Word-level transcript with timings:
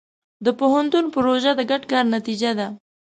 د 0.45 0.47
پوهنتون 0.59 1.05
پروژه 1.15 1.51
د 1.55 1.61
ګډ 1.71 1.83
کار 1.91 2.05
نتیجه 2.15 2.51
ده. 2.59 2.67